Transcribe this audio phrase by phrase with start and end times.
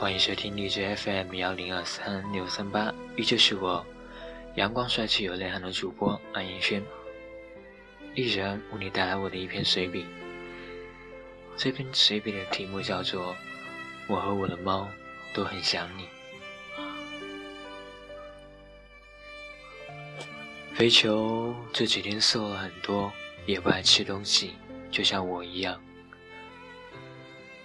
[0.00, 3.84] 欢迎收听荔枝 FM 幺零二三六三八，依旧是我
[4.54, 6.82] 阳光帅气有内涵的主播安彦轩，
[8.14, 10.06] 一人为你带来我的一篇随笔。
[11.54, 13.34] 这篇随笔的题目叫做
[14.08, 14.88] 《我和我的猫
[15.34, 16.04] 都很想你》。
[20.72, 23.12] 肥球这几天瘦了很多，
[23.44, 24.54] 也不爱吃东西，
[24.90, 25.78] 就像我一样。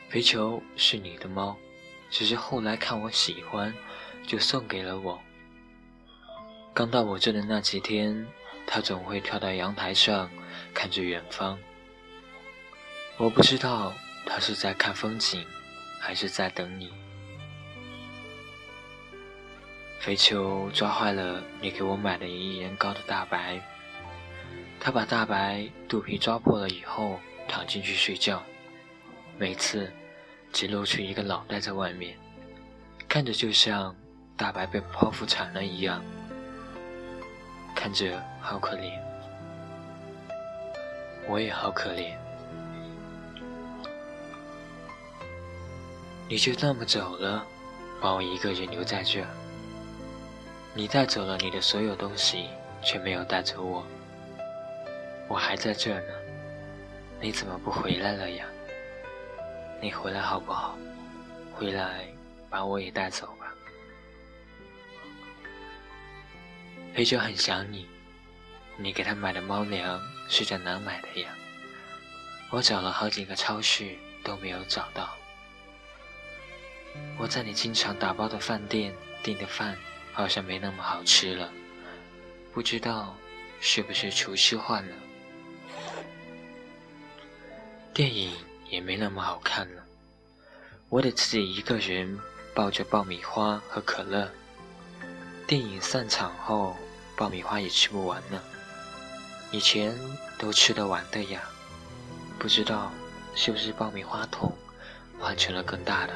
[0.10, 1.58] 肥球是你的猫。
[2.10, 3.74] 只是后来看我喜欢，
[4.26, 5.20] 就送给了我。
[6.74, 8.26] 刚到我这的那几天，
[8.66, 10.30] 它总会跳到阳台上，
[10.74, 11.60] 看着远方。
[13.18, 13.94] 我不知道
[14.26, 15.46] 它是在看风景，
[16.00, 16.92] 还是在等你。
[20.00, 23.60] 肥球抓坏了你给我买的一人高的大白，
[24.80, 28.44] 它把大白肚皮抓破了以后，躺进去睡觉。
[29.38, 29.92] 每次。
[30.56, 32.18] 只露出一个脑袋在外面，
[33.10, 33.94] 看着就像
[34.38, 36.02] 大白被剖腹产了一样，
[37.76, 38.98] 看着好可怜，
[41.28, 42.16] 我也好可怜。
[46.30, 47.46] 你就那么走了，
[48.00, 49.26] 把我一个人留在这。
[50.74, 52.46] 你带走了你的所有东西，
[52.82, 53.86] 却没有带走我。
[55.28, 56.14] 我还在这呢，
[57.20, 58.46] 你怎么不回来了呀？
[59.82, 60.78] 你回来好不好？
[61.54, 62.08] 回来
[62.50, 63.54] 把我也带走吧。
[66.94, 67.88] 黑九很想你，
[68.78, 71.30] 你给他买的猫粮是在哪买的呀？
[72.50, 75.16] 我找了好几个超市都没有找到。
[77.18, 79.78] 我在你经常打包的饭店订的饭
[80.14, 81.52] 好像没那么好吃了，
[82.54, 83.16] 不知道
[83.60, 84.96] 是不是厨师换了？
[87.94, 88.34] 电影。
[88.70, 89.84] 也没那么好看了，
[90.90, 92.20] 我得自己一个人
[92.54, 94.30] 抱着爆米花和可乐。
[95.48, 96.76] 电影散场后，
[97.16, 98.44] 爆米花也吃不完了。
[99.52, 99.96] 以前
[100.38, 101.44] 都吃得完的呀，
[102.40, 102.92] 不知道
[103.36, 104.52] 是不是爆米花桶
[105.20, 106.14] 换成了更大的。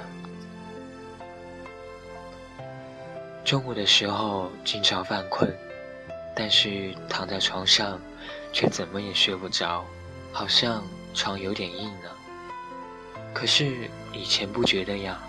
[3.46, 5.56] 中午的时候经常犯困，
[6.35, 8.00] 但是躺在床上
[8.52, 9.85] 却怎么也睡不着，
[10.34, 12.09] 好像床有点硬呢。
[13.34, 15.22] 可是以前不觉得呀，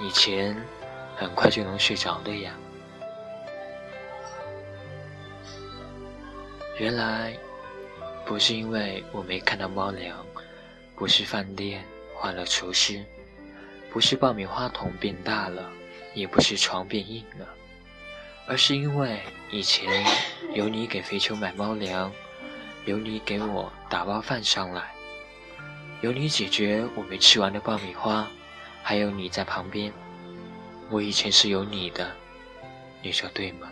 [0.00, 0.56] 以前
[1.16, 2.52] 很快就能睡着的呀。
[6.78, 7.34] 原来
[8.26, 10.26] 不是因为我没看到猫粮，
[10.94, 11.82] 不是饭店
[12.14, 13.02] 换了厨师，
[13.90, 15.70] 不是爆米花桶变大了，
[16.12, 17.48] 也不是床变硬了，
[18.46, 19.20] 而是因为
[19.50, 20.04] 以前
[20.52, 22.12] 有你给肥球买猫粮，
[22.84, 24.95] 有你给我打包饭上来。
[26.02, 28.28] 有你解决我没吃完的爆米花，
[28.82, 29.90] 还有你在旁边，
[30.90, 32.14] 我以前是有你的，
[33.02, 33.68] 你说对吗？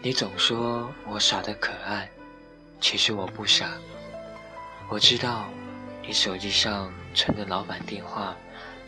[0.00, 2.08] 你总说我傻得可爱，
[2.80, 3.72] 其实我不傻。
[4.88, 5.50] 我知道
[6.02, 8.34] 你手机上存的老板电话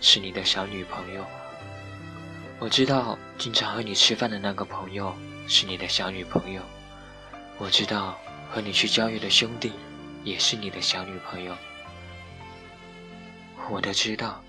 [0.01, 1.23] 是你的小女朋友，
[2.59, 5.15] 我知道经常和你吃饭的那个朋友
[5.47, 6.63] 是你的小女朋友，
[7.59, 8.19] 我知道
[8.51, 9.73] 和你去郊游的兄弟。
[10.23, 11.57] 也是你的小女朋友，
[13.71, 14.43] 我都知道，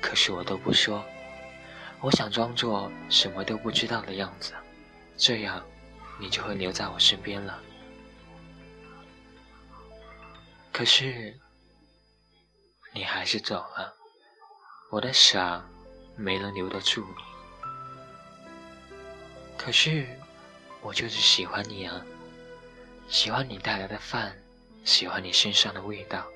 [0.00, 1.04] 可是我都不说。
[2.00, 4.54] 我想装作什么都不知道的样子，
[5.16, 5.64] 这样
[6.18, 7.60] 你就会留在我身边了。
[10.72, 11.36] 可是
[12.94, 13.92] 你还是走了，
[14.90, 15.64] 我的傻
[16.16, 17.22] 没能留得住你。
[19.56, 20.06] 可是
[20.80, 22.00] 我就是喜欢你啊，
[23.08, 24.34] 喜欢你带来的饭。
[24.88, 26.26] 喜欢你身上的味道，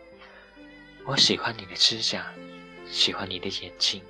[1.07, 2.31] 我喜欢你的指甲，
[2.87, 4.03] 喜欢你的眼睛，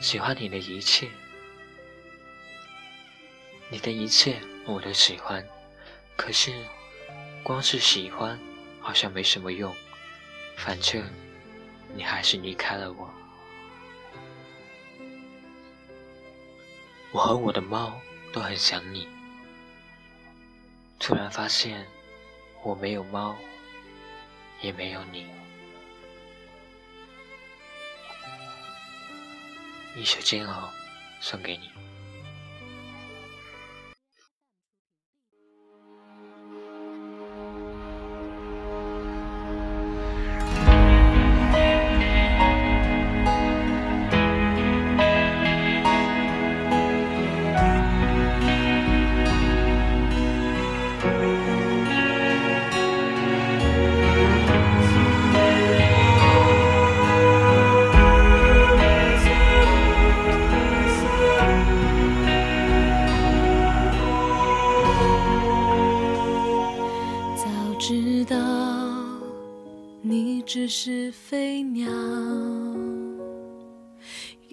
[0.00, 1.08] 喜欢你的一切，
[3.70, 5.42] 你的一切我都喜欢。
[6.14, 6.52] 可是，
[7.42, 8.38] 光是喜欢
[8.82, 9.74] 好像没什么用，
[10.58, 11.02] 反正
[11.94, 13.10] 你还是离开了我。
[17.12, 17.98] 我和我的猫
[18.30, 19.08] 都很想你，
[20.98, 21.86] 突然发现。
[22.66, 23.36] 我没有猫，
[24.60, 25.28] 也没有你。
[29.94, 30.68] 一首煎熬，
[31.20, 31.70] 送给你。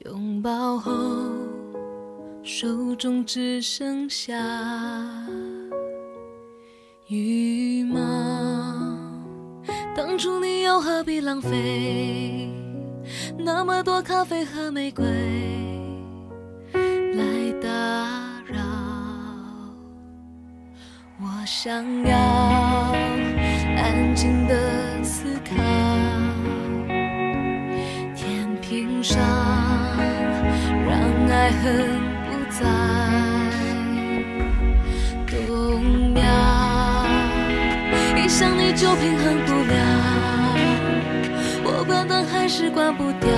[0.05, 0.91] 拥抱后
[2.43, 4.35] 手中只剩下
[7.07, 7.99] 羽毛。
[9.95, 12.49] 当初你又何必浪费
[13.37, 15.05] 那么多咖啡和玫瑰
[17.13, 17.69] 来打
[18.45, 18.59] 扰？
[21.21, 22.17] 我想要
[23.77, 25.53] 安静的思考，
[29.03, 29.21] 伤
[30.87, 30.97] 让
[31.29, 32.61] 爱恨不再
[35.27, 36.23] 动摇。
[38.15, 39.75] 一想你就平衡不了，
[41.65, 43.29] 我关灯还是关不掉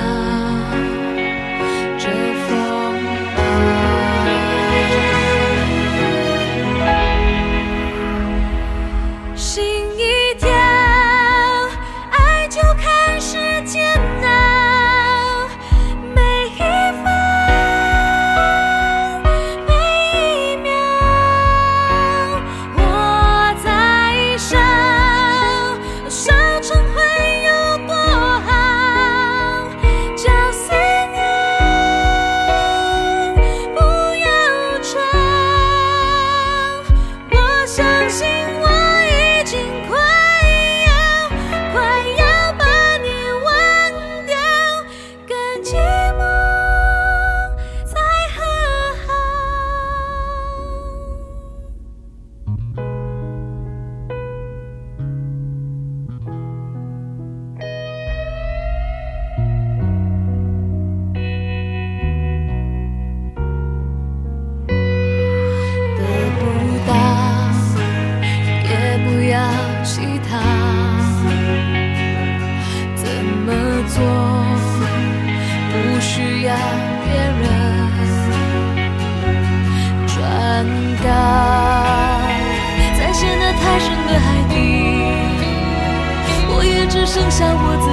[87.38, 87.85] 下我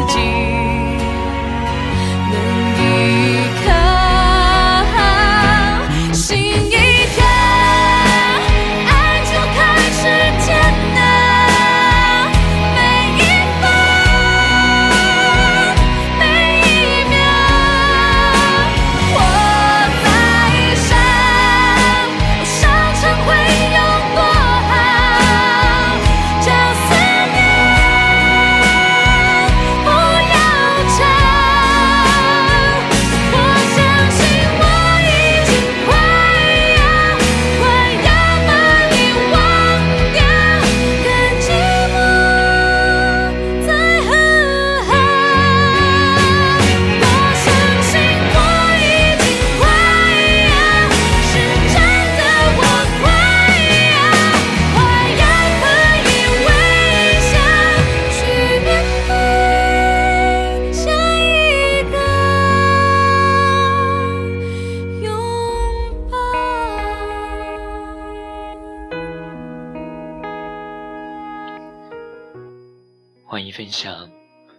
[73.32, 74.10] 欢迎分享，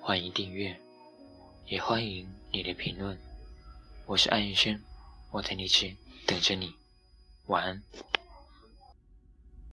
[0.01, 0.75] 欢迎订阅，
[1.67, 3.15] 也欢迎你的评论。
[4.07, 4.81] 我是安云轩，
[5.29, 6.73] 我在荔枝等着你，
[7.45, 7.83] 晚安。